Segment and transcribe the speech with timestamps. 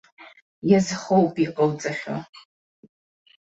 [0.69, 2.21] Иазхоуп иҟауҵахьоу.